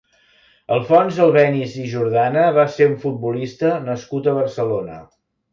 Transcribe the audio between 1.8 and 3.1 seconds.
i Jordana va ser un